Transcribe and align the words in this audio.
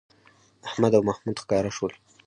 احمد 0.67 0.91
او 0.97 1.01
محمود 1.09 1.37
ښکاره 1.43 1.71
شول 1.77 1.93